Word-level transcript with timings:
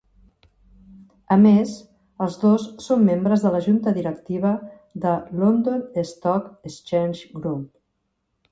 A 1.35 1.35
més, 1.41 1.73
els 2.27 2.37
dos 2.45 2.65
són 2.87 3.03
membres 3.11 3.45
de 3.45 3.51
la 3.57 3.61
Junta 3.67 3.93
directiva 3.99 4.55
de 5.07 5.13
London 5.45 5.87
Stock 6.15 6.51
Exchange 6.73 7.33
Group. 7.37 7.71